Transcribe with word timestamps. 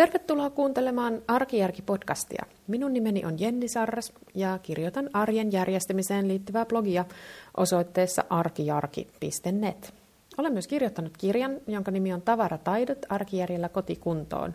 Tervetuloa 0.00 0.50
kuuntelemaan 0.50 1.22
Arkijärki-podcastia. 1.28 2.46
Minun 2.66 2.92
nimeni 2.92 3.24
on 3.24 3.40
Jenni 3.40 3.68
Sarras 3.68 4.12
ja 4.34 4.58
kirjoitan 4.62 5.10
arjen 5.12 5.52
järjestämiseen 5.52 6.28
liittyvää 6.28 6.66
blogia 6.66 7.04
osoitteessa 7.56 8.24
arkijarki.net. 8.30 9.94
Olen 10.38 10.52
myös 10.52 10.66
kirjoittanut 10.66 11.16
kirjan, 11.18 11.56
jonka 11.66 11.90
nimi 11.90 12.12
on 12.12 12.22
Tavarataidot 12.22 12.98
arkijärjellä 13.08 13.68
kotikuntoon. 13.68 14.54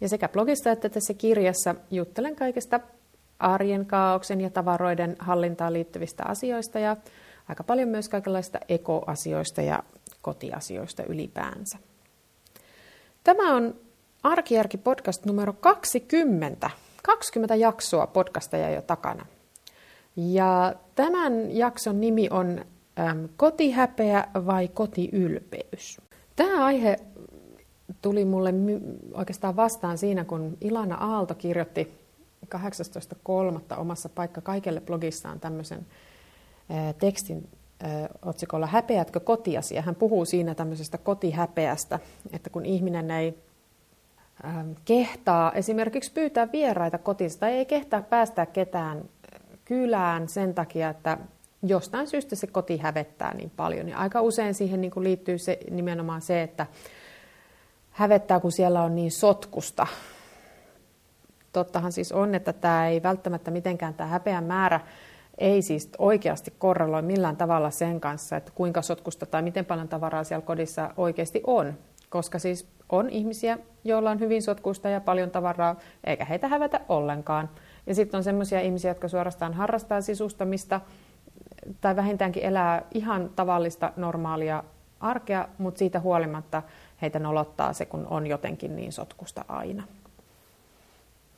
Ja 0.00 0.08
sekä 0.08 0.28
blogissa 0.28 0.70
että 0.70 0.88
tässä 0.88 1.14
kirjassa 1.14 1.74
juttelen 1.90 2.36
kaikesta 2.36 2.80
arjen 3.38 3.86
kaauksen 3.86 4.40
ja 4.40 4.50
tavaroiden 4.50 5.16
hallintaan 5.18 5.72
liittyvistä 5.72 6.22
asioista 6.26 6.78
ja 6.78 6.96
aika 7.48 7.64
paljon 7.64 7.88
myös 7.88 8.08
kaikenlaista 8.08 8.58
ekoasioista 8.68 9.62
ja 9.62 9.82
kotiasioista 10.22 11.02
ylipäänsä. 11.02 11.78
Tämä 13.24 13.56
on 13.56 13.89
Arkijärki 14.22 14.78
podcast 14.78 15.26
numero 15.26 15.52
20. 15.52 16.70
20 17.02 17.54
jaksoa 17.54 18.06
podcasteja 18.06 18.70
jo 18.70 18.82
takana. 18.82 19.26
Ja 20.16 20.74
tämän 20.94 21.56
jakson 21.56 22.00
nimi 22.00 22.28
on 22.30 22.64
äm, 22.98 23.28
Kotihäpeä 23.36 24.24
vai 24.46 24.68
kotiylpeys? 24.68 26.00
Tämä 26.36 26.64
aihe 26.64 26.96
tuli 28.02 28.24
mulle 28.24 28.54
oikeastaan 29.14 29.56
vastaan 29.56 29.98
siinä, 29.98 30.24
kun 30.24 30.56
Ilana 30.60 30.94
Aalto 30.94 31.34
kirjoitti 31.34 31.92
18.3. 32.54 33.80
omassa 33.80 34.08
Paikka 34.08 34.40
kaikelle 34.40 34.80
blogissaan 34.80 35.40
tämmöisen 35.40 35.86
ää, 36.68 36.92
tekstin 36.92 37.48
ää, 37.80 38.08
otsikolla 38.22 38.66
Häpeätkö 38.66 39.20
kotiasi? 39.20 39.74
Ja 39.74 39.82
hän 39.82 39.94
puhuu 39.94 40.24
siinä 40.24 40.54
tämmöisestä 40.54 40.98
kotihäpeästä, 40.98 41.98
että 42.32 42.50
kun 42.50 42.66
ihminen 42.66 43.10
ei 43.10 43.38
kehtaa 44.84 45.52
esimerkiksi 45.52 46.12
pyytää 46.12 46.52
vieraita 46.52 46.98
kotiin 46.98 47.30
tai 47.40 47.52
ei 47.52 47.66
kehtaa 47.66 48.02
päästää 48.02 48.46
ketään 48.46 49.04
kylään 49.64 50.28
sen 50.28 50.54
takia, 50.54 50.88
että 50.88 51.18
jostain 51.62 52.06
syystä 52.06 52.36
se 52.36 52.46
koti 52.46 52.76
hävettää 52.76 53.34
niin 53.34 53.50
paljon. 53.56 53.88
Ja 53.88 53.98
aika 53.98 54.20
usein 54.20 54.54
siihen 54.54 54.80
niin 54.80 54.90
kuin 54.90 55.04
liittyy 55.04 55.38
se, 55.38 55.58
nimenomaan 55.70 56.20
se, 56.20 56.42
että 56.42 56.66
hävettää, 57.90 58.40
kun 58.40 58.52
siellä 58.52 58.82
on 58.82 58.94
niin 58.94 59.10
sotkusta. 59.10 59.86
Tottahan 61.52 61.92
siis 61.92 62.12
on, 62.12 62.34
että 62.34 62.52
tämä 62.52 62.88
ei 62.88 63.02
välttämättä 63.02 63.50
mitenkään 63.50 63.94
tämä 63.94 64.08
häpeän 64.08 64.44
määrä 64.44 64.80
ei 65.38 65.62
siis 65.62 65.88
oikeasti 65.98 66.54
korreloi 66.58 67.02
millään 67.02 67.36
tavalla 67.36 67.70
sen 67.70 68.00
kanssa, 68.00 68.36
että 68.36 68.52
kuinka 68.54 68.82
sotkusta 68.82 69.26
tai 69.26 69.42
miten 69.42 69.64
paljon 69.64 69.88
tavaraa 69.88 70.24
siellä 70.24 70.46
kodissa 70.46 70.94
oikeasti 70.96 71.42
on. 71.46 71.74
Koska 72.08 72.38
siis 72.38 72.66
on 72.90 73.10
ihmisiä, 73.10 73.58
joilla 73.84 74.10
on 74.10 74.20
hyvin 74.20 74.42
sotkuista 74.42 74.88
ja 74.88 75.00
paljon 75.00 75.30
tavaraa, 75.30 75.76
eikä 76.04 76.24
heitä 76.24 76.48
hävetä 76.48 76.80
ollenkaan. 76.88 77.50
Ja 77.86 77.94
sitten 77.94 78.18
on 78.18 78.24
sellaisia 78.24 78.60
ihmisiä, 78.60 78.90
jotka 78.90 79.08
suorastaan 79.08 79.54
harrastaa 79.54 80.00
sisustamista 80.00 80.80
tai 81.80 81.96
vähintäänkin 81.96 82.42
elää 82.42 82.82
ihan 82.94 83.30
tavallista 83.36 83.92
normaalia 83.96 84.64
arkea, 85.00 85.48
mutta 85.58 85.78
siitä 85.78 86.00
huolimatta 86.00 86.62
heitä 87.02 87.18
nolottaa 87.18 87.72
se, 87.72 87.86
kun 87.86 88.06
on 88.06 88.26
jotenkin 88.26 88.76
niin 88.76 88.92
sotkusta 88.92 89.44
aina. 89.48 89.82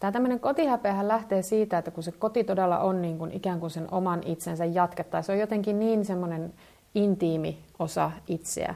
Tämä 0.01 0.13
tämmöinen 0.13 0.41
kotihäpeähän 0.41 1.09
lähtee 1.09 1.43
siitä, 1.43 1.79
että 1.79 1.91
kun 1.91 2.03
se 2.03 2.13
koti 2.13 2.45
todella 2.45 2.79
on 2.79 3.03
niin 3.03 3.19
kuin 3.19 3.33
ikään 3.33 3.61
kuin 3.61 3.71
sen 3.71 3.89
oman 3.91 4.23
itsensä 4.27 4.65
jatketta, 4.65 5.23
se 5.23 5.33
on 5.33 5.39
jotenkin 5.39 5.79
niin 5.79 6.05
semmoinen 6.05 6.55
intiimi 6.95 7.59
osa 7.79 8.11
itseä, 8.27 8.75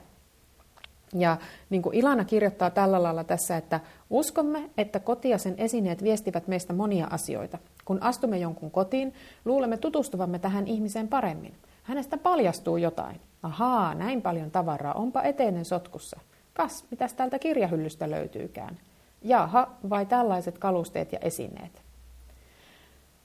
ja 1.15 1.37
niin 1.71 1.83
kuin 1.83 1.95
Ilana 1.95 2.25
kirjoittaa 2.25 2.71
tällä 2.71 3.03
lailla 3.03 3.25
tässä, 3.25 3.57
että 3.57 3.81
uskomme, 4.11 4.71
että 4.79 5.01
koti 5.01 5.31
ja 5.31 5.39
sen 5.39 5.55
esineet 5.59 6.03
viestivät 6.03 6.49
meistä 6.49 6.73
monia 6.73 7.07
asioita. 7.11 7.59
Kun 7.85 8.03
astumme 8.03 8.39
jonkun 8.39 8.71
kotiin, 8.71 9.15
luulemme 9.45 9.77
tutustuvamme 9.77 10.39
tähän 10.39 10.67
ihmiseen 10.67 11.09
paremmin. 11.09 11.55
Hänestä 11.83 12.19
paljastuu 12.19 12.77
jotain. 12.77 13.21
Ahaa, 13.43 13.95
näin 13.95 14.23
paljon 14.23 14.51
tavaraa, 14.51 14.95
onpa 14.95 15.23
eteinen 15.23 15.65
sotkussa. 15.65 16.21
Kas, 16.55 16.85
mitäs 16.91 17.15
täältä 17.15 17.39
kirjahyllystä 17.39 18.11
löytyykään? 18.11 18.79
Jaha, 19.23 19.71
vai 19.91 20.07
tällaiset 20.07 20.59
kalusteet 20.59 21.13
ja 21.13 21.19
esineet? 21.23 21.83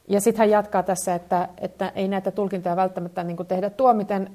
Ja 0.08 0.22
sitten 0.22 0.40
hän 0.40 0.50
jatkaa 0.50 0.84
tässä, 0.84 1.16
että, 1.16 1.50
että 1.58 1.92
ei 1.96 2.08
näitä 2.08 2.32
tulkintoja 2.32 2.76
välttämättä 2.76 3.24
niin 3.24 3.48
tehdä 3.48 3.70
tuomiten, 3.70 4.30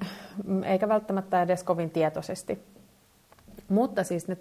eikä 0.65 0.89
välttämättä 0.89 1.41
edes 1.41 1.63
kovin 1.63 1.89
tietoisesti. 1.89 2.76
Mutta 3.69 4.03
siis 4.03 4.27
ne, 4.27 4.37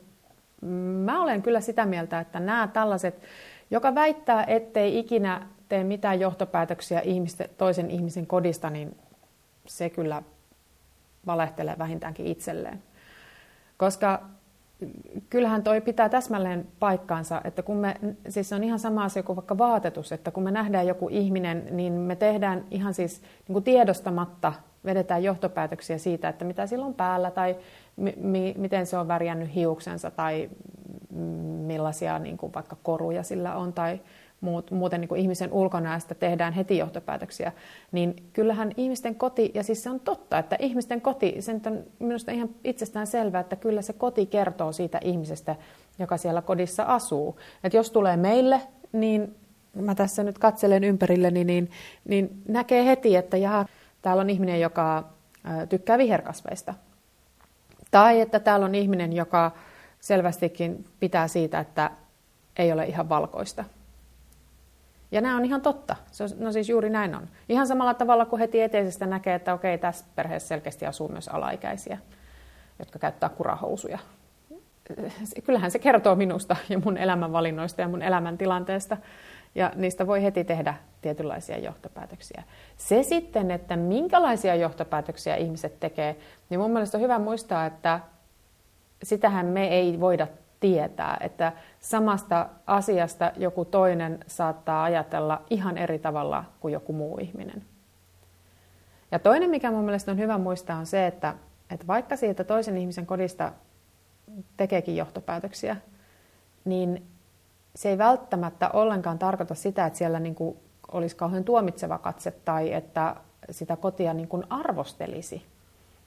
mä 1.05 1.23
olen 1.23 1.43
kyllä 1.43 1.61
sitä 1.61 1.87
mieltä, 1.87 2.21
että 2.21 2.41
nämä 2.41 2.69
tällaiset, 2.73 3.23
joka 3.71 3.95
väittää, 3.95 4.45
ettei 4.45 4.99
ikinä 4.99 5.47
tee 5.69 5.85
mitään 5.85 6.21
johtopäätöksiä 6.21 7.01
ihmisten, 7.01 7.49
toisen 7.59 7.91
ihmisen 7.91 8.27
kodista, 8.27 8.71
niin 8.71 8.97
se 9.67 9.91
kyllä 9.91 10.23
valehtelee 11.27 11.79
vähintäänkin 11.79 12.27
itselleen. 12.27 12.83
Koska 13.77 14.23
kyllähän 15.31 15.63
toi 15.63 15.81
pitää 15.81 16.09
täsmälleen 16.09 16.67
paikkaansa, 16.81 17.41
että 17.45 17.63
kun 17.63 17.77
me, 17.77 17.97
siis 18.29 18.53
on 18.53 18.65
ihan 18.65 18.79
sama 18.79 19.05
asia 19.05 19.23
kuin 19.23 19.37
vaikka 19.37 19.59
vaatetus, 19.59 20.13
että 20.13 20.31
kun 20.31 20.43
me 20.43 20.51
nähdään 20.51 20.87
joku 20.87 21.09
ihminen, 21.09 21.67
niin 21.71 21.93
me 21.93 22.17
tehdään 22.17 22.65
ihan 22.71 22.95
siis 22.95 23.21
niin 23.21 23.53
kuin 23.53 23.65
tiedostamatta, 23.65 24.53
vedetään 24.87 25.25
johtopäätöksiä 25.25 25.99
siitä, 25.99 26.29
että 26.29 26.45
mitä 26.45 26.67
sillä 26.67 26.87
on 26.87 26.95
päällä 26.95 27.31
tai 27.31 27.57
mi- 28.17 28.55
miten 28.59 28.87
se 28.87 28.97
on 28.97 29.09
värjännyt 29.09 29.55
hiuksensa 29.55 30.11
tai 30.11 30.51
millaisia 31.67 32.19
niin 32.19 32.37
kuin 32.37 32.55
vaikka 32.55 32.77
koruja 32.83 33.23
sillä 33.23 33.57
on 33.57 33.73
tai 33.73 34.01
muut, 34.41 34.71
muuten 34.71 35.01
niin 35.01 35.09
kuin 35.09 35.21
ihmisen 35.21 35.53
ulkonäöstä 35.53 36.15
tehdään 36.15 36.53
heti 36.53 36.79
johtopäätöksiä, 36.79 37.53
niin 37.93 38.17
kyllähän 38.33 38.73
ihmisten 38.77 39.15
koti, 39.15 39.51
ja 39.55 39.63
siis 39.63 39.83
se 39.83 39.91
on 39.91 40.01
totta, 40.01 40.39
että 40.39 40.57
ihmisten 40.59 41.01
koti, 41.01 41.37
se 41.41 41.53
on 41.67 41.83
minusta 41.99 42.33
ihan 42.33 42.49
itsestään 42.65 43.07
selvää, 43.07 43.41
että 43.41 43.57
kyllä 43.57 43.83
se 43.83 43.93
koti 43.93 44.27
kertoo 44.27 44.73
siitä 44.73 45.01
ihmisestä, 45.05 45.57
joka 45.99 46.17
siellä 46.17 46.43
kodissa 46.43 46.83
asuu. 46.83 47.39
Että 47.65 47.77
jos 47.77 47.91
tulee 47.91 48.17
meille, 48.17 48.61
niin 48.93 49.35
mä 49.75 49.95
tässä 49.95 50.23
nyt 50.23 50.39
katselen 50.39 50.85
ympärilleni, 50.85 51.45
niin, 51.45 51.71
niin 52.05 52.43
näkee 52.49 52.87
heti, 52.87 53.17
että 53.17 53.37
jaha, 53.37 53.67
täällä 54.07 54.21
on 54.21 54.31
ihminen, 54.31 54.61
joka 54.61 55.05
tykkää 55.69 55.99
viherkasveista. 55.99 56.75
Tai 57.91 58.21
että 58.21 58.41
täällä 58.41 58.67
on 58.67 58.75
ihminen, 58.75 59.13
joka 59.13 59.51
selvästikin 60.01 60.85
pitää 61.01 61.29
siitä, 61.29 61.59
että 61.59 61.91
ei 62.57 62.73
ole 62.73 62.85
ihan 62.85 63.09
valkoista. 63.09 63.65
Ja 65.11 65.21
nämä 65.21 65.37
on 65.37 65.45
ihan 65.45 65.63
totta. 65.63 65.97
Se 66.13 66.25
on, 66.25 66.31
no 66.39 66.53
siis 66.53 66.69
juuri 66.69 66.91
näin 66.91 67.15
on. 67.15 67.29
Ihan 67.49 67.67
samalla 67.67 67.95
tavalla 67.95 68.27
kuin 68.27 68.41
heti 68.41 68.61
eteisestä 68.61 69.07
näkee, 69.07 69.35
että 69.35 69.55
okei, 69.55 69.79
tässä 69.79 70.05
perheessä 70.15 70.49
selkeästi 70.49 70.87
asuu 70.87 71.09
myös 71.09 71.29
alaikäisiä, 71.29 71.99
jotka 72.79 72.99
käyttää 72.99 73.29
kurahousuja. 73.29 73.99
Kyllähän 75.45 75.71
se 75.71 75.79
kertoo 75.79 76.15
minusta 76.15 76.57
ja 76.69 76.79
mun 76.79 76.97
elämänvalinnoista 76.97 77.81
ja 77.81 77.89
mun 77.89 78.03
elämäntilanteesta. 78.03 78.97
Ja 79.57 79.73
niistä 79.75 80.07
voi 80.07 80.23
heti 80.23 80.45
tehdä 80.45 80.75
tietynlaisia 81.03 81.59
johtopäätöksiä. 81.59 82.43
Se 82.77 83.03
sitten, 83.03 83.51
että 83.51 83.77
minkälaisia 83.77 84.55
johtopäätöksiä 84.55 85.37
ihmiset 85.37 85.81
tekee, 85.81 86.17
niin 86.51 86.61
mun 86.61 86.71
mielestä 86.71 86.99
on 86.99 87.03
hyvä 87.03 87.19
muistaa, 87.19 87.67
että 87.67 88.01
sitähän 89.03 89.47
me 89.47 89.69
ei 89.69 90.01
voida 90.01 90.27
tietää, 90.61 91.17
että 91.21 91.53
samasta 91.81 92.49
asiasta 92.67 93.33
joku 93.37 93.65
toinen 93.65 94.19
saattaa 94.27 94.85
ajatella 94.85 95.43
ihan 95.51 95.79
eri 95.79 95.99
tavalla 95.99 96.45
kuin 96.61 96.73
joku 96.73 96.93
muu 96.93 97.19
ihminen. 97.19 97.63
Ja 99.11 99.19
toinen, 99.19 99.51
mikä 99.51 99.71
mun 99.71 99.85
mielestä 99.85 100.11
on 100.11 100.19
hyvä 100.19 100.39
muistaa, 100.39 100.79
on 100.79 100.87
se, 100.87 101.07
että, 101.07 101.35
että 101.71 101.87
vaikka 101.87 102.17
siitä 102.17 102.45
toisen 102.45 102.77
ihmisen 102.77 103.07
kodista 103.07 103.53
tekeekin 104.57 104.97
johtopäätöksiä, 104.97 105.77
niin 106.65 107.07
se 107.77 107.89
ei 107.89 107.99
välttämättä 107.99 108.69
ollenkaan 108.69 109.19
tarkoita 109.19 109.55
sitä, 109.55 109.87
että 109.87 109.99
siellä 109.99 110.21
niin 110.21 110.35
kuin 110.35 110.57
olisi 110.93 111.17
kauhean 111.17 111.45
tuomitseva 111.45 111.99
katse 111.99 112.31
tai 112.31 112.73
että 112.73 113.17
sitä 113.51 113.77
kotia 113.77 114.15
niin 114.15 114.29
kuin 114.29 114.45
arvostelisi. 114.51 115.43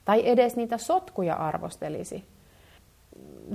Tai 0.05 0.27
edes 0.29 0.55
niitä 0.55 0.77
sotkuja 0.77 1.35
arvostelisi. 1.35 2.25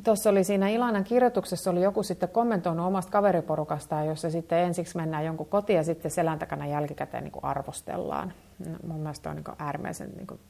Tuossa 0.05 0.31
oli 0.31 0.45
siinä 0.45 0.69
Ilanan 0.69 1.05
kirjoituksessa 1.05 1.71
oli 1.71 1.83
joku 1.83 2.03
sitten 2.03 2.29
kommentoinut 2.29 2.87
omasta 2.87 3.13
kaveriporukastaan, 3.13 4.07
jossa 4.07 4.31
sitten 4.31 4.59
ensiksi 4.59 4.97
mennään 4.97 5.25
jonkun 5.25 5.47
kotiin 5.47 5.77
ja 5.77 5.85
sitten 5.85 6.11
selän 6.11 6.39
takana 6.39 6.67
jälkikäteen 6.67 7.25
niin 7.25 7.33
kuin 7.33 7.45
arvostellaan. 7.45 8.33
No, 8.69 8.79
mun 8.87 9.01
mielestä 9.01 9.31
on 9.31 9.37
niin 9.37 9.45
kuin 9.45 9.57
äärimmäisen 9.59 10.11
niin 10.17 10.27
kuin 10.27 10.41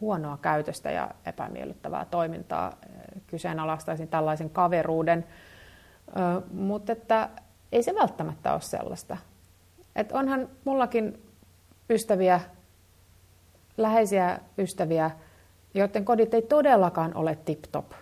huonoa 0.00 0.38
käytöstä 0.42 0.90
ja 0.90 1.10
epämiellyttävää 1.26 2.04
toimintaa. 2.04 2.72
Kyseenalaistaisin 3.26 4.08
tällaisen 4.08 4.50
kaveruuden 4.50 5.24
mutta 6.52 6.92
että 6.92 7.28
ei 7.72 7.82
se 7.82 7.94
välttämättä 7.94 8.52
ole 8.52 8.60
sellaista. 8.60 9.16
Et 9.96 10.12
onhan 10.12 10.48
mullakin 10.64 11.22
ystäviä, 11.90 12.40
läheisiä 13.76 14.38
ystäviä, 14.58 15.10
joiden 15.74 16.04
kodit 16.04 16.34
ei 16.34 16.42
todellakaan 16.42 17.16
ole 17.16 17.38
tip-top. 17.44 17.92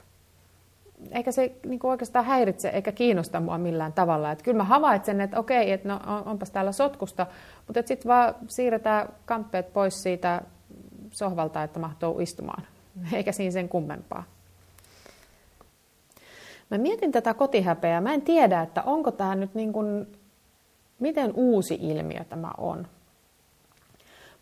eikä 1.11 1.33
se 1.33 1.53
niin 1.67 1.79
kuin 1.79 1.91
oikeastaan 1.91 2.25
häiritse 2.25 2.69
eikä 2.69 2.93
kiinnosta 2.93 3.41
mua 3.41 3.59
millään 3.59 3.93
tavalla. 3.93 4.33
Että 4.33 4.45
kyllä 4.45 4.57
mä 4.57 4.65
havaitsen, 4.65 5.21
että 5.21 5.39
okei, 5.39 5.73
että 5.73 5.89
no, 5.89 6.01
onpas 6.25 6.51
täällä 6.51 6.73
sotkusta, 6.73 7.27
mutta 7.67 7.83
sitten 7.87 8.09
vaan 8.09 8.35
siirretään 8.47 9.09
kamppeet 9.25 9.73
pois 9.73 10.03
siitä 10.03 10.43
sohvalta, 11.11 11.63
että 11.63 11.81
mahtuu 11.81 12.21
istumaan. 12.21 12.63
Eikä 13.13 13.33
siinä 13.33 13.51
sen 13.51 13.69
kummempaa. 13.69 14.25
Mä 16.71 16.79
mietin 16.79 17.13
tätä 17.13 17.35
kotihäpeää. 17.35 18.01
Mä 18.01 18.15
en 18.15 18.23
tiedä, 18.23 18.63
että 18.63 18.83
onko 18.83 19.11
tämä 19.11 19.35
nyt 19.35 19.55
niin 19.55 19.73
kuin, 19.73 20.07
miten 20.99 21.33
uusi 21.35 21.79
ilmiö 21.81 22.25
tämä 22.25 22.51
on. 22.59 22.87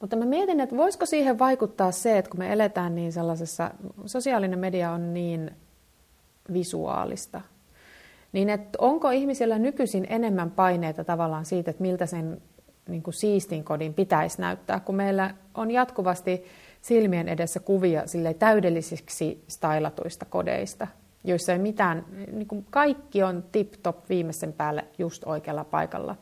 Mutta 0.01 0.17
mä 0.17 0.25
mietin, 0.25 0.61
että 0.61 0.77
voisiko 0.77 1.07
siihen 1.07 1.39
vaikuttaa 1.39 1.93
se, 1.93 2.19
että 2.19 2.31
kun 2.31 2.41
me 2.41 2.53
eletään 2.53 2.95
niin 2.95 3.13
sellaisessa, 3.13 3.71
sosiaalinen 4.07 4.59
media 4.59 4.91
on 4.91 5.15
niin 5.15 5.51
visuaalista, 6.53 7.41
niin 8.33 8.51
että 8.51 8.79
onko 8.81 9.11
ihmisillä 9.11 9.59
nykyisin 9.59 10.07
enemmän 10.09 10.51
paineita 10.51 11.05
tavallaan 11.05 11.45
siitä, 11.45 11.71
että 11.71 11.83
miltä 11.83 12.07
sen 12.07 12.43
niin 12.89 13.03
kuin 13.03 13.15
siistin 13.15 13.65
kodin 13.65 13.95
pitäisi 13.95 14.41
näyttää, 14.41 14.81
kun 14.81 14.95
meillä 14.95 15.35
on 15.55 15.71
jatkuvasti 15.71 16.45
silmien 16.83 17.29
edessä 17.29 17.61
kuvia 17.61 18.07
sille 18.07 18.35
täydellisiksi 18.35 19.45
stylatuista 19.49 20.25
kodeista, 20.25 20.87
joissa 21.29 21.53
ei 21.53 21.59
mitään, 21.59 22.05
niin 22.33 22.49
kuin 22.49 22.67
kaikki 22.71 23.23
on 23.23 23.45
tip-top 23.53 24.09
viimeisen 24.09 24.53
päälle 24.53 24.85
just 24.99 25.23
oikealla 25.27 25.65
paikalla. 25.65 26.17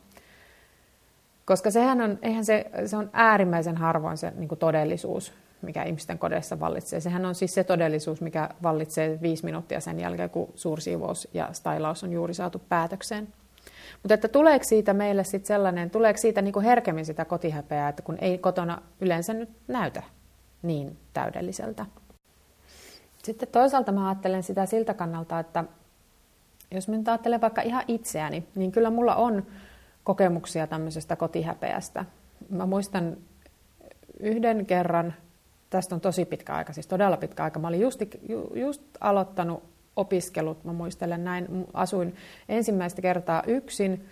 Koska 1.45 1.71
sehän 1.71 2.01
on, 2.01 2.19
eihän 2.21 2.45
se, 2.45 2.65
se 2.85 2.97
on 2.97 3.09
äärimmäisen 3.13 3.77
harvoin 3.77 4.17
se 4.17 4.33
niin 4.35 4.47
kuin 4.47 4.59
todellisuus, 4.59 5.33
mikä 5.61 5.83
ihmisten 5.83 6.19
kodeissa 6.19 6.59
vallitsee. 6.59 6.99
Sehän 6.99 7.25
on 7.25 7.35
siis 7.35 7.53
se 7.53 7.63
todellisuus, 7.63 8.21
mikä 8.21 8.49
vallitsee 8.63 9.19
viisi 9.21 9.45
minuuttia 9.45 9.79
sen 9.79 9.99
jälkeen, 9.99 10.29
kun 10.29 10.49
suursiivous 10.55 11.27
ja 11.33 11.49
stylaus 11.51 12.03
on 12.03 12.11
juuri 12.11 12.33
saatu 12.33 12.61
päätökseen. 12.69 13.27
Mutta 14.03 14.13
että 14.13 14.27
tuleeko 14.27 14.65
siitä 14.65 14.93
meille 14.93 15.23
sitten 15.23 15.47
sellainen, 15.47 15.89
tuleeko 15.89 16.17
siitä 16.17 16.41
niinku 16.41 16.59
herkemmin 16.59 17.05
sitä 17.05 17.25
kotihäpeää, 17.25 17.89
että 17.89 18.01
kun 18.01 18.17
ei 18.21 18.37
kotona 18.37 18.81
yleensä 19.01 19.33
nyt 19.33 19.49
näytä 19.67 20.03
niin 20.61 20.97
täydelliseltä. 21.13 21.85
Sitten 23.27 23.49
toisaalta 23.49 23.91
mä 23.91 24.07
ajattelen 24.07 24.43
sitä 24.43 24.65
siltä 24.65 24.93
kannalta, 24.93 25.39
että 25.39 25.63
jos 26.71 26.87
mä 26.87 26.97
nyt 26.97 27.07
ajattelen 27.07 27.41
vaikka 27.41 27.61
ihan 27.61 27.83
itseäni, 27.87 28.47
niin 28.55 28.71
kyllä 28.71 28.89
mulla 28.89 29.15
on 29.15 29.45
kokemuksia 30.03 30.67
tämmöisestä 30.67 31.15
kotihäpeästä. 31.15 32.05
Mä 32.49 32.65
muistan 32.65 33.17
yhden 34.19 34.65
kerran, 34.65 35.13
tästä 35.69 35.95
on 35.95 36.01
tosi 36.01 36.25
pitkä 36.25 36.55
aika, 36.55 36.73
siis 36.73 36.87
todella 36.87 37.17
pitkä 37.17 37.43
aika, 37.43 37.59
mä 37.59 37.67
olin 37.67 37.79
just, 37.79 38.01
just 38.53 38.81
aloittanut 39.01 39.63
opiskelut, 39.95 40.63
mä 40.63 40.73
muistelen 40.73 41.23
näin, 41.23 41.67
asuin 41.73 42.15
ensimmäistä 42.49 43.01
kertaa 43.01 43.43
yksin 43.47 44.05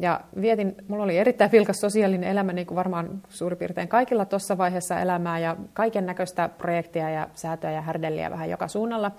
ja 0.00 0.20
vietin, 0.40 0.74
mulla 0.88 1.04
oli 1.04 1.18
erittäin 1.18 1.52
vilkas 1.52 1.80
sosiaalinen 1.80 2.30
elämä, 2.30 2.52
niin 2.52 2.66
kuin 2.66 2.76
varmaan 2.76 3.22
suurin 3.28 3.58
piirtein 3.58 3.88
kaikilla 3.88 4.24
tuossa 4.24 4.58
vaiheessa 4.58 5.00
elämää 5.00 5.38
ja 5.38 5.56
kaiken 5.72 6.06
näköistä 6.06 6.48
projektia 6.48 7.10
ja 7.10 7.28
säätöä 7.34 7.70
ja 7.70 7.80
härdelliä 7.80 8.30
vähän 8.30 8.50
joka 8.50 8.68
suunnalla. 8.68 9.10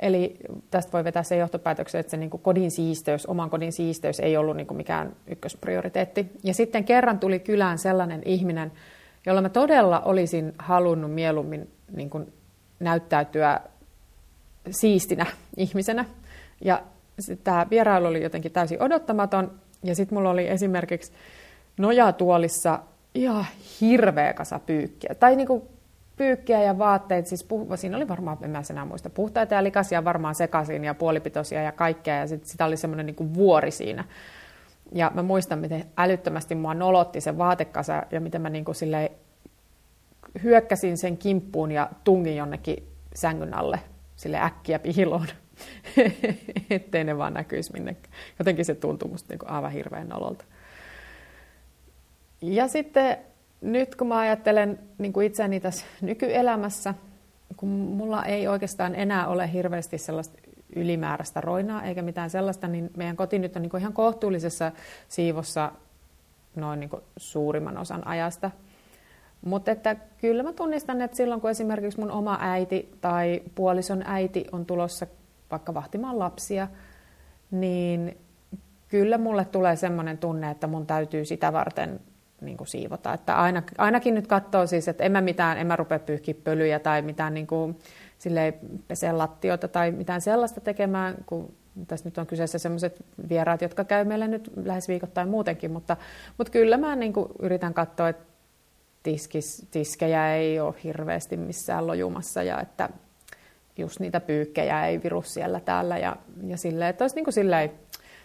Eli 0.00 0.36
tästä 0.70 0.92
voi 0.92 1.04
vetää 1.04 1.22
se 1.22 1.36
johtopäätöksen, 1.36 2.00
että 2.00 2.10
se 2.10 2.16
niin 2.16 2.30
kuin 2.30 2.42
kodin 2.42 2.70
siisteys, 2.70 3.26
oman 3.26 3.50
kodin 3.50 3.72
siisteys 3.72 4.20
ei 4.20 4.36
ollut 4.36 4.56
niin 4.56 4.66
kuin 4.66 4.76
mikään 4.76 5.16
ykkösprioriteetti. 5.26 6.32
Ja 6.44 6.54
sitten 6.54 6.84
kerran 6.84 7.18
tuli 7.18 7.38
kylään 7.38 7.78
sellainen 7.78 8.22
ihminen, 8.24 8.72
jolla 9.26 9.40
mä 9.40 9.48
todella 9.48 10.00
olisin 10.00 10.52
halunnut 10.58 11.14
mieluummin 11.14 11.70
niin 11.96 12.10
kuin 12.10 12.32
näyttäytyä 12.80 13.60
siistinä 14.70 15.26
ihmisenä. 15.56 16.04
Ja 16.64 16.82
tämä 17.44 17.66
vierailu 17.70 18.06
oli 18.06 18.22
jotenkin 18.22 18.52
täysin 18.52 18.82
odottamaton. 18.82 19.50
Ja 19.82 19.94
sitten 19.94 20.18
mulla 20.18 20.30
oli 20.30 20.48
esimerkiksi 20.48 21.12
nojatuolissa 21.78 22.80
ihan 23.14 23.46
hirveä 23.80 24.32
kasa 24.32 24.58
pyykkiä. 24.58 25.14
Tai 25.20 25.36
niinku 25.36 25.68
pyykkiä 26.16 26.62
ja 26.62 26.78
vaatteet, 26.78 27.26
siis 27.26 27.44
puh- 27.44 27.76
siinä 27.76 27.96
oli 27.96 28.08
varmaan, 28.08 28.38
en 28.42 28.50
mä 28.50 28.62
enää 28.70 28.84
muista, 28.84 29.10
puhtaita 29.10 29.54
ja 29.54 29.64
likaisia 29.64 30.04
varmaan 30.04 30.34
sekaisin 30.34 30.84
ja 30.84 30.94
puolipitoisia 30.94 31.62
ja 31.62 31.72
kaikkea. 31.72 32.16
Ja 32.16 32.26
sitten 32.26 32.48
sitä 32.48 32.64
oli 32.64 32.76
semmoinen 32.76 33.06
niinku 33.06 33.34
vuori 33.34 33.70
siinä. 33.70 34.04
Ja 34.92 35.10
mä 35.14 35.22
muistan, 35.22 35.58
miten 35.58 35.84
älyttömästi 35.96 36.54
mua 36.54 36.74
nolotti 36.74 37.20
se 37.20 37.38
vaatekasa 37.38 38.02
ja 38.10 38.20
miten 38.20 38.42
mä 38.42 38.50
niinku 38.50 38.72
hyökkäsin 40.42 40.98
sen 40.98 41.16
kimppuun 41.16 41.72
ja 41.72 41.90
tungin 42.04 42.36
jonnekin 42.36 42.88
sängyn 43.14 43.54
alle 43.54 43.80
sille 44.16 44.40
äkkiä 44.40 44.78
piiloon, 44.78 45.26
ettei 46.70 47.04
ne 47.04 47.18
vaan 47.18 47.34
näkyisi 47.34 47.72
minnekään. 47.72 48.14
Jotenkin 48.38 48.64
se 48.64 48.74
tuntui 48.74 49.10
musta 49.10 49.34
niin 49.34 49.50
aivan 49.50 49.72
hirveän 49.72 50.08
nololta. 50.08 50.44
Ja 52.42 52.68
sitten 52.68 53.18
nyt 53.60 53.94
kun 53.94 54.08
mä 54.08 54.18
ajattelen 54.18 54.78
niin 54.98 55.12
kuin 55.12 55.26
itseäni 55.26 55.60
tässä 55.60 55.86
nykyelämässä, 56.00 56.94
kun 57.56 57.68
mulla 57.68 58.24
ei 58.24 58.48
oikeastaan 58.48 58.94
enää 58.94 59.26
ole 59.26 59.52
hirveästi 59.52 59.98
sellaista 59.98 60.38
ylimääräistä 60.76 61.40
roinaa 61.40 61.82
eikä 61.82 62.02
mitään 62.02 62.30
sellaista, 62.30 62.68
niin 62.68 62.90
meidän 62.96 63.16
koti 63.16 63.38
nyt 63.38 63.56
on 63.56 63.62
niin 63.62 63.70
kuin 63.70 63.80
ihan 63.80 63.92
kohtuullisessa 63.92 64.72
siivossa 65.08 65.72
noin 66.56 66.80
niin 66.80 66.90
kuin 66.90 67.02
suurimman 67.16 67.78
osan 67.78 68.06
ajasta. 68.06 68.50
Mutta 69.44 69.70
että 69.70 69.96
kyllä 70.20 70.42
mä 70.42 70.52
tunnistan, 70.52 71.00
että 71.00 71.16
silloin 71.16 71.40
kun 71.40 71.50
esimerkiksi 71.50 72.00
mun 72.00 72.10
oma 72.10 72.38
äiti 72.40 72.92
tai 73.00 73.42
puolison 73.54 74.02
äiti 74.06 74.44
on 74.52 74.66
tulossa 74.66 75.06
vaikka 75.50 75.74
vahtimaan 75.74 76.18
lapsia, 76.18 76.68
niin 77.50 78.16
kyllä 78.88 79.18
mulle 79.18 79.44
tulee 79.44 79.76
semmoinen 79.76 80.18
tunne, 80.18 80.50
että 80.50 80.66
mun 80.66 80.86
täytyy 80.86 81.24
sitä 81.24 81.52
varten 81.52 82.00
niin 82.40 82.56
kuin 82.56 82.68
siivota. 82.68 83.12
Että 83.12 83.36
aina, 83.36 83.62
ainakin 83.78 84.14
nyt 84.14 84.26
katsoo 84.26 84.66
siis, 84.66 84.88
että 84.88 85.04
en 85.04 85.12
mä 85.12 85.20
mitään, 85.20 85.58
en 85.58 85.66
mä 85.66 85.76
rupea 85.76 85.98
pyyhkiä 85.98 86.34
pölyjä 86.44 86.78
tai 86.78 87.02
mitään 87.02 87.34
niin 87.34 87.46
kuin, 87.46 87.78
silleen 88.18 88.54
peseen 88.88 89.18
lattioita 89.18 89.68
tai 89.68 89.92
mitään 89.92 90.20
sellaista 90.20 90.60
tekemään, 90.60 91.14
kun 91.26 91.54
tässä 91.86 92.04
nyt 92.04 92.18
on 92.18 92.26
kyseessä 92.26 92.58
sellaiset 92.58 93.04
vieraat, 93.28 93.62
jotka 93.62 93.84
käy 93.84 94.04
meillä 94.04 94.28
nyt 94.28 94.50
lähes 94.64 94.88
viikoittain 94.88 95.28
muutenkin, 95.28 95.70
mutta, 95.70 95.96
mutta 96.38 96.50
kyllä 96.50 96.76
mä 96.76 96.96
niin 96.96 97.12
kuin 97.12 97.28
yritän 97.42 97.74
katsoa, 97.74 98.08
että 98.08 98.24
tiskis, 99.02 99.66
tiskejä 99.70 100.34
ei 100.34 100.60
ole 100.60 100.74
hirveästi 100.84 101.36
missään 101.36 101.86
lojumassa 101.86 102.42
ja 102.42 102.60
että 102.60 102.88
just 103.76 104.00
niitä 104.00 104.20
pyykkejä 104.20 104.86
ei 104.86 105.02
viru 105.02 105.22
siellä 105.22 105.60
täällä 105.60 105.98
ja, 105.98 106.16
ja 106.46 106.56
silleen, 106.56 106.90
että 106.90 107.04
olisi 107.04 107.16
niin 107.16 107.24
kuin 107.24 107.34
silleen 107.34 107.70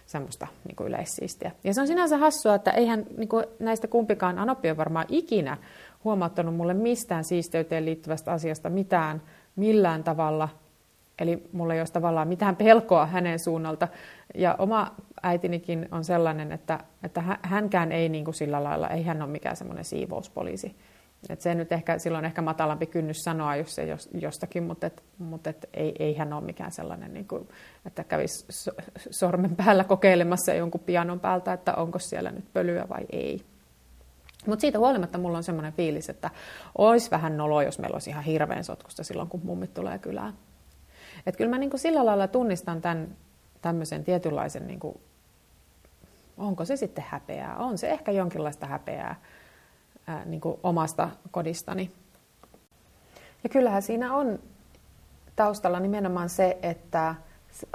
semmoista 0.06 0.46
niin 0.68 0.76
kuin 0.76 0.88
yleissiistiä. 0.88 1.50
Ja 1.64 1.74
se 1.74 1.80
on 1.80 1.86
sinänsä 1.86 2.16
hassua, 2.16 2.54
että 2.54 2.70
eihän 2.70 3.06
niin 3.16 3.28
kuin 3.28 3.44
näistä 3.58 3.88
kumpikaan 3.88 4.38
Anoppi 4.38 4.70
on 4.70 4.76
varmaan 4.76 5.06
ikinä 5.08 5.56
huomauttanut 6.04 6.54
mulle 6.54 6.74
mistään 6.74 7.24
siisteyteen 7.24 7.84
liittyvästä 7.84 8.32
asiasta 8.32 8.70
mitään 8.70 9.22
millään 9.56 10.04
tavalla. 10.04 10.48
Eli 11.18 11.48
mulla 11.52 11.74
ei 11.74 11.80
ole 11.80 11.88
tavallaan 11.92 12.28
mitään 12.28 12.56
pelkoa 12.56 13.06
hänen 13.06 13.38
suunnalta. 13.38 13.88
Ja 14.34 14.56
oma 14.58 14.94
äitinikin 15.22 15.88
on 15.90 16.04
sellainen, 16.04 16.52
että, 16.52 16.78
että 17.02 17.22
hänkään 17.42 17.92
ei 17.92 18.08
niin 18.08 18.24
kuin 18.24 18.34
sillä 18.34 18.64
lailla, 18.64 18.88
ei 18.88 19.02
hän 19.02 19.22
ole 19.22 19.30
mikään 19.30 19.56
semmoinen 19.56 19.84
siivouspoliisi. 19.84 20.76
Et 21.28 21.40
se 21.40 21.54
nyt 21.54 21.72
ehkä, 21.72 21.98
silloin 21.98 22.24
ehkä 22.24 22.42
matalampi 22.42 22.86
kynnys 22.86 23.16
sanoa, 23.24 23.56
jos 23.56 23.74
se 23.74 23.96
jostakin, 24.14 24.62
mutta, 24.62 24.86
et, 24.86 25.02
mutta 25.18 25.50
et 25.50 25.68
ei, 25.74 25.94
ei 25.98 26.16
hän 26.16 26.32
ole 26.32 26.44
mikään 26.44 26.72
sellainen, 26.72 27.14
niin 27.14 27.28
kuin, 27.28 27.48
että 27.86 28.04
kävisi 28.04 28.46
sormen 29.10 29.56
päällä 29.56 29.84
kokeilemassa 29.84 30.54
jonkun 30.54 30.80
pianon 30.80 31.20
päältä, 31.20 31.52
että 31.52 31.74
onko 31.74 31.98
siellä 31.98 32.30
nyt 32.30 32.52
pölyä 32.52 32.88
vai 32.88 33.06
ei. 33.12 33.44
Mutta 34.46 34.60
siitä 34.60 34.78
huolimatta 34.78 35.18
mulla 35.18 35.36
on 35.36 35.44
semmoinen 35.44 35.72
fiilis, 35.72 36.08
että 36.08 36.30
olisi 36.78 37.10
vähän 37.10 37.36
nolo, 37.36 37.62
jos 37.62 37.78
meillä 37.78 37.94
olisi 37.94 38.10
ihan 38.10 38.24
hirveän 38.24 38.64
sotkusta 38.64 39.04
silloin, 39.04 39.28
kun 39.28 39.40
mummit 39.44 39.74
tulee 39.74 39.98
kylään. 39.98 40.34
Et 41.26 41.36
kyllä 41.36 41.50
mä 41.50 41.58
niin 41.58 41.70
kuin 41.70 41.80
sillä 41.80 42.06
lailla 42.06 42.28
tunnistan 42.28 42.80
tämän 42.80 43.16
tämmöisen 43.62 44.04
tietynlaisen, 44.04 44.66
niin 44.66 44.80
kuin, 44.80 45.00
onko 46.38 46.64
se 46.64 46.76
sitten 46.76 47.04
häpeää? 47.08 47.56
On 47.56 47.78
se 47.78 47.90
ehkä 47.90 48.12
jonkinlaista 48.12 48.66
häpeää 48.66 49.16
ää, 50.06 50.24
niin 50.24 50.40
kuin 50.40 50.56
omasta 50.62 51.10
kodistani. 51.30 51.90
Ja 53.44 53.48
kyllähän 53.48 53.82
siinä 53.82 54.14
on 54.14 54.38
taustalla 55.36 55.80
nimenomaan 55.80 56.28
se, 56.28 56.58
että 56.62 57.14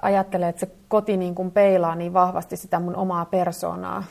ajattelee, 0.01 0.49
että 0.49 0.59
se 0.59 0.71
koti 0.87 1.17
niin 1.17 1.35
kuin 1.35 1.51
peilaa 1.51 1.95
niin 1.95 2.13
vahvasti 2.13 2.57
sitä 2.57 2.79
mun 2.79 2.95
omaa 2.95 3.25
persoonaa, 3.25 4.03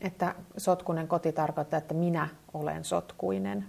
että 0.00 0.34
sotkunen 0.56 1.08
koti 1.08 1.32
tarkoittaa, 1.32 1.78
että 1.78 1.94
minä 1.94 2.28
olen 2.54 2.84
sotkuinen. 2.84 3.64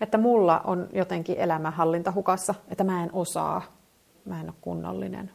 Että 0.00 0.18
mulla 0.18 0.60
on 0.64 0.88
jotenkin 0.92 1.36
elämänhallinta 1.38 2.12
hukassa, 2.12 2.54
että 2.68 2.84
mä 2.84 3.04
en 3.04 3.10
osaa, 3.12 3.62
mä 4.24 4.40
en 4.40 4.46
ole 4.46 4.54
kunnollinen. 4.60 5.30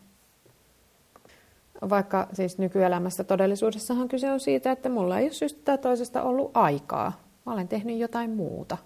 Vaikka 1.89 2.27
siis 2.33 2.57
nykyelämässä 2.57 3.23
todellisuudessahan 3.23 4.07
kyse 4.07 4.31
on 4.31 4.39
siitä, 4.39 4.71
että 4.71 4.89
mulla 4.89 5.19
ei 5.19 5.25
ole 5.25 5.33
syystä 5.33 5.77
toisesta 5.77 6.23
ollut 6.23 6.51
aikaa. 6.53 7.24
Mä 7.45 7.53
olen 7.53 7.67
tehnyt 7.67 7.99
jotain 7.99 8.29
muuta. 8.29 8.77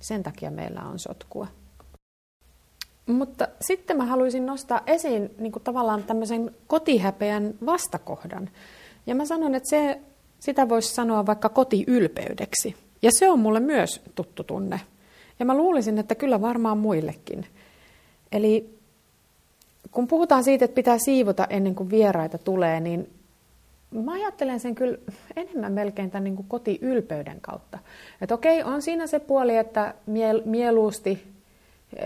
Sen 0.00 0.22
takia 0.22 0.50
meillä 0.50 0.82
on 0.82 0.98
sotkua. 0.98 1.46
Mutta 3.06 3.48
sitten 3.60 3.96
mä 3.96 4.04
haluaisin 4.04 4.46
nostaa 4.46 4.80
esiin 4.86 5.30
niin 5.38 5.52
kuin 5.52 5.62
tavallaan 5.62 6.04
tämmöisen 6.04 6.54
kotihäpeän 6.66 7.54
vastakohdan. 7.66 8.50
Ja 9.06 9.14
mä 9.14 9.24
sanon, 9.24 9.54
että 9.54 9.70
se, 9.70 10.00
sitä 10.40 10.68
voisi 10.68 10.94
sanoa 10.94 11.26
vaikka 11.26 11.48
kotiylpeydeksi. 11.48 12.76
Ja 13.02 13.10
se 13.12 13.30
on 13.30 13.38
mulle 13.38 13.60
myös 13.60 14.02
tuttu 14.14 14.44
tunne. 14.44 14.80
Ja 15.38 15.44
mä 15.44 15.56
luulisin, 15.56 15.98
että 15.98 16.14
kyllä 16.14 16.40
varmaan 16.40 16.78
muillekin. 16.78 17.46
Eli 18.32 18.78
kun 19.90 20.06
puhutaan 20.06 20.44
siitä, 20.44 20.64
että 20.64 20.74
pitää 20.74 20.98
siivota 20.98 21.46
ennen 21.50 21.74
kuin 21.74 21.90
vieraita 21.90 22.38
tulee, 22.38 22.80
niin 22.80 23.10
mä 24.04 24.12
ajattelen 24.12 24.60
sen 24.60 24.74
kyllä 24.74 24.98
enemmän 25.36 25.72
melkein 25.72 26.10
tämän 26.10 26.24
niin 26.24 26.36
kuin 26.36 26.48
kotiylpeyden 26.48 27.40
kautta. 27.40 27.78
Että 28.20 28.34
okei, 28.34 28.62
on 28.62 28.82
siinä 28.82 29.06
se 29.06 29.18
puoli, 29.18 29.56
että 29.56 29.94
mieluusti 30.44 31.26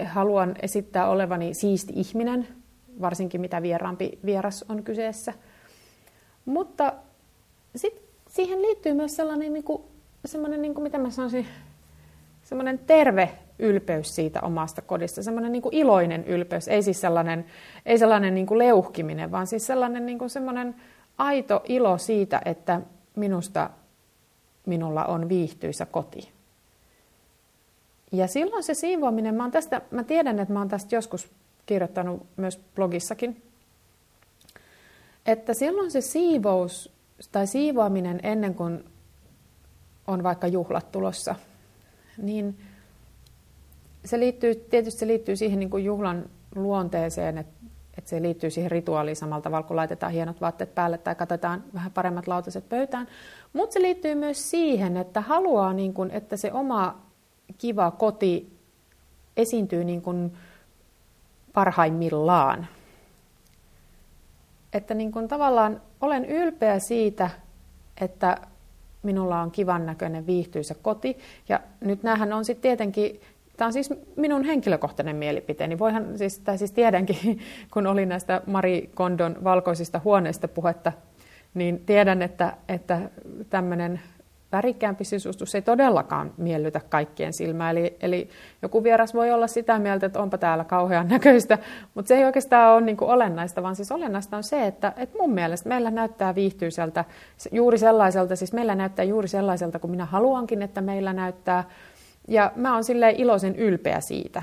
haluan 0.05 0.55
esittää 0.63 1.09
olevani 1.09 1.55
siisti 1.55 1.93
ihminen, 1.97 2.49
varsinkin 3.01 3.41
mitä 3.41 3.63
vieraampi 3.63 4.19
vieras 4.25 4.65
on 4.69 4.83
kyseessä. 4.83 5.33
Mutta 6.45 6.93
sit 7.77 8.03
siihen 8.29 8.63
liittyy 8.63 8.95
myös 8.95 9.17
sellainen, 9.17 9.53
niin 9.53 9.65
kuin, 9.65 9.83
sellainen 10.25 10.63
niin 10.63 10.75
kuin, 10.75 10.83
mitä 10.83 10.99
mä 10.99 11.11
sanoisin, 11.11 11.47
semmoinen 12.43 12.79
terve 12.79 13.31
ylpeys 13.59 14.15
siitä 14.15 14.41
omasta 14.41 14.83
kodista, 14.83 15.23
semmoinen 15.23 15.53
niin 15.53 15.63
iloinen 15.73 16.25
ylpeys, 16.25 16.69
ei 16.69 16.83
siis 16.83 17.01
sellainen, 17.01 17.45
ei 17.87 17.99
sellainen 17.99 18.35
niin 18.35 18.47
kuin 18.47 18.59
leuhkiminen, 18.59 19.31
vaan 19.31 19.47
siis 19.47 19.67
sellainen 19.67 20.07
niin 20.07 20.19
kuin 20.19 20.31
semmoinen 20.31 20.75
aito 21.21 21.63
ilo 21.69 21.99
siitä, 21.99 22.43
että 22.45 22.81
minusta 23.17 23.71
minulla 24.67 25.05
on 25.05 25.29
viihtyisä 25.29 25.87
koti. 25.87 26.33
Ja 28.13 28.27
silloin 28.27 28.63
se 28.63 28.75
siivoaminen, 28.75 29.35
mä, 29.35 29.51
tästä, 29.51 29.81
mä 29.91 30.05
tiedän, 30.05 30.39
että 30.39 30.55
mä 30.55 30.61
oon 30.61 30.69
tästä 30.69 30.95
joskus 30.95 31.31
kirjoittanut 31.67 32.27
myös 32.37 32.61
blogissakin, 32.75 33.43
että 35.27 35.55
silloin 35.55 35.91
se 35.91 36.01
siivous 36.01 36.93
tai 37.33 37.47
siivoaminen 37.47 38.21
ennen 38.23 38.55
kuin 38.55 38.85
on 40.07 40.23
vaikka 40.23 40.47
juhlat 40.47 40.93
tulossa, 40.93 41.35
niin 42.23 42.61
se 44.05 44.19
liittyy, 44.19 44.55
tietysti 44.55 45.01
se 45.01 45.07
liittyy 45.07 45.37
siihen 45.37 45.59
niin 45.59 45.71
kuin 45.71 45.85
juhlan 45.85 46.31
luonteeseen, 46.55 47.39
että, 47.39 47.60
että 47.99 48.11
se 48.11 48.23
liittyy 48.23 48.51
siihen 48.51 48.71
rituaaliin 48.71 49.17
samalla 49.17 49.43
tavalla, 49.43 49.67
kun 49.67 49.77
laitetaan 49.77 50.13
hienot 50.13 50.41
vaatteet 50.41 50.75
päälle 50.75 50.99
tai 50.99 51.15
katsotaan 51.15 51.65
vähän 51.75 51.93
paremmat 51.93 52.27
lautaset 52.27 52.69
pöytään. 52.69 53.09
Mutta 53.53 53.73
se 53.73 53.83
liittyy 53.83 54.15
myös 54.15 54.51
siihen, 54.51 54.97
että 54.97 55.21
haluaa, 55.21 55.73
niin 55.73 55.95
kuin, 55.95 56.11
että 56.11 56.37
se 56.37 56.53
oma 56.53 57.01
kiva 57.59 57.91
koti 57.91 58.59
esiintyy 59.37 59.85
niin 59.85 60.03
kuin 60.03 60.33
parhaimmillaan. 61.53 62.67
Että 64.73 64.95
niin 64.95 65.13
kuin 65.13 65.29
tavallaan 65.29 65.83
olen 66.01 66.25
ylpeä 66.25 66.79
siitä, 66.79 67.31
että 68.01 68.37
minulla 69.03 69.41
on 69.41 69.51
kivan 69.51 69.87
näköinen 69.87 70.27
viihtyisä 70.27 70.75
koti. 70.83 71.19
Ja 71.49 71.61
nyt 71.81 72.03
näähän 72.03 72.33
on 72.33 72.45
sitten 72.45 72.63
tietenkin, 72.63 73.21
tämä 73.61 73.67
on 73.67 73.73
siis 73.73 73.91
minun 74.17 74.45
henkilökohtainen 74.45 75.17
mielipiteeni. 75.17 75.79
Voihan 75.79 76.19
siis, 76.19 76.39
tai 76.39 76.59
siis 76.59 76.73
tiedänkin, 76.73 77.39
kun 77.73 77.87
oli 77.87 78.07
näistä 78.07 78.43
Mari 78.47 78.91
Kondon 78.95 79.37
valkoisista 79.45 80.01
huoneista 80.05 80.49
puhetta, 80.49 80.93
niin 81.55 81.81
tiedän, 81.87 82.23
että, 82.23 82.57
että 82.69 83.01
tämmöinen 83.51 84.01
värikkäämpi 84.53 85.05
sisustus 85.05 85.55
ei 85.55 85.63
todellakaan 85.63 86.33
miellytä 86.37 86.81
kaikkien 86.89 87.33
silmää. 87.33 87.71
Eli, 87.71 87.97
eli 88.01 88.29
joku 88.63 88.85
vieras 88.85 89.15
voi 89.15 89.33
olla 89.33 89.47
sitä 89.47 89.79
mieltä, 89.79 90.07
että 90.07 90.21
onpa 90.21 90.39
täällä 90.39 90.65
kauhean 90.65 91.09
näköistä, 91.09 91.59
mutta 91.95 92.09
se 92.09 92.15
ei 92.15 92.25
oikeastaan 92.25 92.75
ole 92.75 92.81
niin 92.81 92.97
olennaista, 93.01 93.63
vaan 93.63 93.77
siis 93.77 93.93
olennaista 93.93 94.37
on 94.37 94.45
se, 94.45 94.67
että, 94.67 94.93
että 94.97 95.19
mun 95.19 95.33
mielestä 95.35 95.69
meillä 95.69 95.91
näyttää 95.91 96.35
viihtyiseltä 96.35 97.05
juuri 97.53 97.79
sellaiselta, 97.79 98.37
siis 98.37 98.53
meillä 98.53 98.75
näyttää 98.75 99.05
juuri 99.05 99.29
sellaiselta 99.29 99.79
kuin 99.79 99.91
minä 99.91 100.05
haluankin, 100.05 100.63
että 100.63 100.81
meillä 100.81 101.13
näyttää. 101.13 101.65
Ja 102.31 102.53
mä 102.57 102.75
oon 102.75 102.85
silleen 102.85 103.17
iloisen 103.17 103.57
ylpeä 103.57 104.01
siitä. 104.01 104.43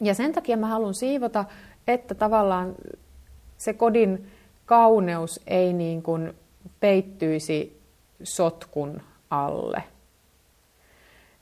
Ja 0.00 0.14
sen 0.14 0.32
takia 0.32 0.56
mä 0.56 0.66
haluan 0.66 0.94
siivota, 0.94 1.44
että 1.86 2.14
tavallaan 2.14 2.74
se 3.56 3.72
kodin 3.72 4.30
kauneus 4.66 5.40
ei 5.46 5.72
niin 5.72 6.02
kuin 6.02 6.34
peittyisi 6.80 7.80
sotkun 8.22 9.02
alle. 9.30 9.82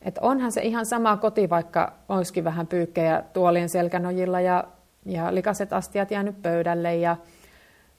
Et 0.02 0.18
onhan 0.20 0.52
se 0.52 0.62
ihan 0.62 0.86
sama 0.86 1.16
koti, 1.16 1.50
vaikka 1.50 1.92
olisikin 2.08 2.44
vähän 2.44 2.66
pyykkejä 2.66 3.22
tuolien 3.32 3.68
selkänojilla 3.68 4.40
ja, 4.40 4.64
ja 5.06 5.34
likaset 5.34 5.72
astiat 5.72 6.10
jäänyt 6.10 6.42
pöydälle 6.42 6.96
ja, 6.96 7.16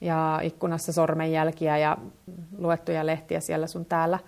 ja 0.01 0.39
ikkunassa 0.43 0.93
sormenjälkiä 0.93 1.77
ja 1.77 1.97
luettuja 2.57 3.05
lehtiä 3.05 3.39
siellä 3.39 3.67
sun 3.67 3.85
täällä. 3.85 4.19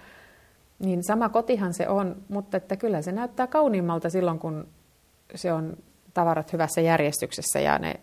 Niin 0.86 1.04
sama 1.04 1.30
kotihan 1.30 1.74
se 1.74 1.89
on, 1.89 2.15
mutta 2.30 2.58
että 2.58 2.75
kyllä 2.75 3.01
se 3.01 3.12
näyttää 3.12 3.48
kauniimmalta 3.48 4.10
silloin, 4.10 4.39
kun 4.39 4.68
se 5.36 5.54
on 5.54 5.77
tavarat 6.13 6.54
hyvässä 6.54 6.82
järjestyksessä 6.82 7.60
ja 7.60 7.80
ne 7.80 8.00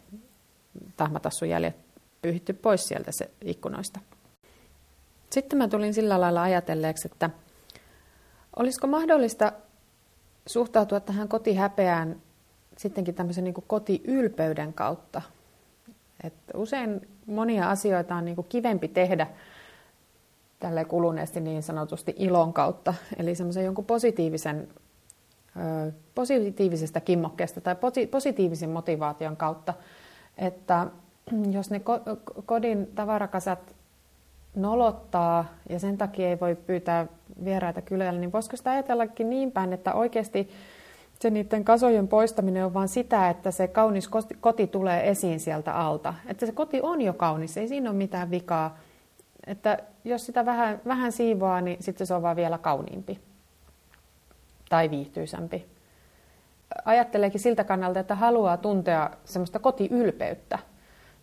tahmatassujäljet 0.96 1.76
pyyhitty 2.22 2.52
pois 2.52 2.84
sieltä 2.84 3.10
se 3.12 3.30
ikkunoista. 3.44 4.00
Sitten 5.30 5.58
mä 5.58 5.68
tulin 5.68 5.94
sillä 5.94 6.20
lailla 6.20 6.42
ajatelleeksi, 6.42 7.08
että 7.12 7.30
olisiko 8.56 8.86
mahdollista 8.86 9.52
suhtautua 10.46 11.00
tähän 11.00 11.28
kotihäpeään 11.28 12.16
sittenkin 12.78 13.14
tämmöisen 13.14 13.44
niin 13.44 13.54
kotiylpeyden 13.66 14.72
kautta. 14.72 15.22
Et 16.24 16.34
usein 16.54 17.08
monia 17.26 17.70
asioita 17.70 18.14
on 18.14 18.24
niin 18.24 18.44
kivempi 18.48 18.88
tehdä 18.88 19.26
tälle 20.62 20.84
kuluneesti 20.84 21.40
niin 21.40 21.62
sanotusti 21.62 22.14
ilon 22.18 22.52
kautta, 22.52 22.94
eli 23.16 23.34
semmoisen 23.34 23.64
jonkun 23.64 23.84
positiivisen, 23.84 24.68
positiivisesta 26.14 27.00
kimmokkeesta 27.00 27.60
tai 27.60 27.76
positiivisen 28.10 28.70
motivaation 28.70 29.36
kautta, 29.36 29.74
että 30.38 30.86
jos 31.56 31.70
ne 31.70 31.80
kodin 32.46 32.86
tavarakasat 32.94 33.74
nolottaa 34.54 35.44
ja 35.68 35.78
sen 35.78 35.98
takia 35.98 36.28
ei 36.28 36.40
voi 36.40 36.54
pyytää 36.54 37.06
vieraita 37.44 37.82
kylällä, 37.82 38.20
niin 38.20 38.32
voisiko 38.32 38.56
sitä 38.56 38.70
ajatellakin 38.70 39.30
niin 39.30 39.52
päin, 39.52 39.72
että 39.72 39.94
oikeasti 39.94 40.50
se 41.20 41.30
niiden 41.30 41.64
kasojen 41.64 42.08
poistaminen 42.08 42.64
on 42.64 42.74
vain 42.74 42.88
sitä, 42.88 43.30
että 43.30 43.50
se 43.50 43.68
kaunis 43.68 44.10
koti 44.40 44.66
tulee 44.66 45.10
esiin 45.10 45.40
sieltä 45.40 45.74
alta. 45.74 46.14
Että 46.26 46.46
se 46.46 46.52
koti 46.52 46.80
on 46.82 47.02
jo 47.02 47.12
kaunis, 47.12 47.56
ei 47.56 47.68
siinä 47.68 47.90
ole 47.90 47.98
mitään 47.98 48.30
vikaa. 48.30 48.78
Että 49.46 49.78
jos 50.04 50.26
sitä 50.26 50.46
vähän, 50.46 50.80
vähän 50.86 51.12
siivoaa, 51.12 51.60
niin 51.60 51.82
sitten 51.82 52.06
se 52.06 52.14
on 52.14 52.22
vaan 52.22 52.36
vielä 52.36 52.58
kauniimpi 52.58 53.20
tai 54.68 54.90
viihtyisämpi. 54.90 55.66
Ajatteleekin 56.84 57.40
siltä 57.40 57.64
kannalta, 57.64 58.00
että 58.00 58.14
haluaa 58.14 58.56
tuntea 58.56 59.10
semmoista 59.24 59.58
kotiylpeyttä. 59.58 60.58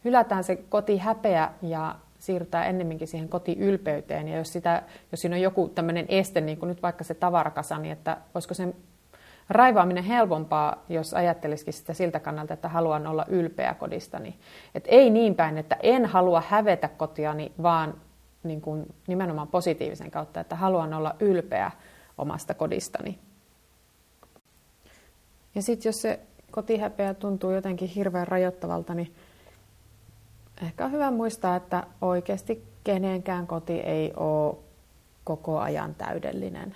Hylätään 0.05 0.43
se 0.43 0.55
koti 0.55 0.97
häpeä 0.97 1.51
ja 1.61 1.95
siirrytään 2.19 2.67
ennemminkin 2.67 3.07
siihen 3.07 3.29
kotiylpeyteen. 3.29 4.27
Ja 4.27 4.37
jos, 4.37 4.53
sitä, 4.53 4.83
jos 5.11 5.21
siinä 5.21 5.35
on 5.35 5.41
joku 5.41 5.69
tämmöinen 5.69 6.05
este, 6.09 6.41
niin 6.41 6.57
kuin 6.57 6.67
nyt 6.67 6.81
vaikka 6.81 7.03
se 7.03 7.13
tavarakasa, 7.13 7.77
niin 7.77 7.91
että 7.91 8.17
olisiko 8.33 8.53
sen 8.53 8.75
raivaaminen 9.49 10.03
helpompaa, 10.03 10.83
jos 10.89 11.13
ajattelisikin 11.13 11.73
sitä 11.73 11.93
siltä 11.93 12.19
kannalta, 12.19 12.53
että 12.53 12.69
haluan 12.69 13.07
olla 13.07 13.25
ylpeä 13.27 13.73
kodistani. 13.73 14.35
Et 14.75 14.83
ei 14.87 15.09
niin 15.09 15.35
päin, 15.35 15.57
että 15.57 15.77
en 15.83 16.05
halua 16.05 16.43
hävetä 16.47 16.87
kotiani, 16.87 17.51
vaan 17.63 17.93
niin 18.43 18.61
kuin 18.61 18.95
nimenomaan 19.07 19.47
positiivisen 19.47 20.11
kautta, 20.11 20.39
että 20.39 20.55
haluan 20.55 20.93
olla 20.93 21.15
ylpeä 21.19 21.71
omasta 22.17 22.53
kodistani. 22.53 23.19
Ja 25.55 25.61
sitten 25.61 25.89
jos 25.89 26.01
se 26.01 26.19
kotihäpeä 26.51 27.13
tuntuu 27.13 27.51
jotenkin 27.51 27.87
hirveän 27.87 28.27
rajoittavalta, 28.27 28.93
niin 28.93 29.15
ehkä 30.63 30.85
on 30.85 30.91
hyvä 30.91 31.11
muistaa, 31.11 31.55
että 31.55 31.83
oikeasti 32.01 32.63
kenenkään 32.83 33.47
koti 33.47 33.73
ei 33.73 34.13
ole 34.15 34.57
koko 35.23 35.59
ajan 35.59 35.95
täydellinen. 35.95 36.75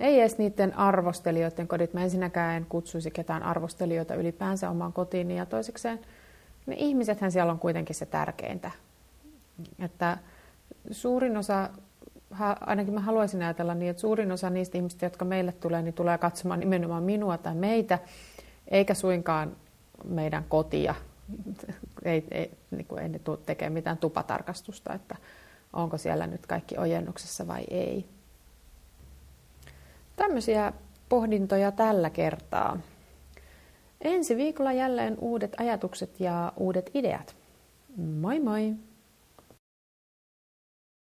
Ei 0.00 0.20
edes 0.20 0.38
niiden 0.38 0.78
arvostelijoiden 0.78 1.68
kodit. 1.68 1.94
Mä 1.94 2.02
ensinnäkään 2.02 2.56
en 2.56 2.66
kutsuisi 2.68 3.10
ketään 3.10 3.42
arvostelijoita 3.42 4.14
ylipäänsä 4.14 4.70
omaan 4.70 4.92
kotiin. 4.92 5.30
Ja 5.30 5.46
toisekseen 5.46 6.00
ne 6.66 6.74
ihmisethän 6.78 7.32
siellä 7.32 7.52
on 7.52 7.58
kuitenkin 7.58 7.96
se 7.96 8.06
tärkeintä. 8.06 8.70
Että 9.78 10.18
suurin 10.90 11.36
osa, 11.36 11.70
ainakin 12.60 12.94
mä 12.94 13.00
haluaisin 13.00 13.42
ajatella 13.42 13.74
niin, 13.74 13.90
että 13.90 14.00
suurin 14.00 14.32
osa 14.32 14.50
niistä 14.50 14.78
ihmistä, 14.78 15.06
jotka 15.06 15.24
meille 15.24 15.52
tulee, 15.52 15.82
niin 15.82 15.94
tulee 15.94 16.18
katsomaan 16.18 16.60
nimenomaan 16.60 17.02
minua 17.02 17.38
tai 17.38 17.54
meitä, 17.54 17.98
eikä 18.68 18.94
suinkaan 18.94 19.56
meidän 20.04 20.44
kotia 20.48 20.94
ei, 22.04 22.24
ei, 22.30 22.50
niin 22.70 22.86
kuin 22.86 23.02
ei 23.02 23.08
ne 23.08 23.18
tule 23.18 23.38
tekemään 23.46 23.72
mitään 23.72 23.98
tupatarkastusta, 23.98 24.94
että 24.94 25.16
onko 25.72 25.98
siellä 25.98 26.26
nyt 26.26 26.46
kaikki 26.46 26.78
ojennuksessa 26.78 27.46
vai 27.46 27.64
ei. 27.70 28.08
Tämmöisiä 30.16 30.72
pohdintoja 31.08 31.72
tällä 31.72 32.10
kertaa. 32.10 32.80
Ensi 34.00 34.36
viikolla 34.36 34.72
jälleen 34.72 35.16
uudet 35.20 35.60
ajatukset 35.60 36.20
ja 36.20 36.52
uudet 36.56 36.90
ideat. 36.94 37.36
Moi 37.96 38.40
moi! 38.40 38.74